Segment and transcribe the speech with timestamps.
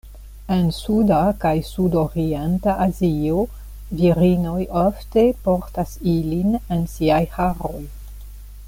[0.53, 3.43] En suda kaj sudorienta Azio,
[4.01, 7.81] virinoj ofte portas ilin en siaj haroj.